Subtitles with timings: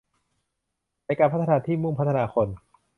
[1.05, 2.47] ในการพัฒนาที่มุ่งพัฒนาคน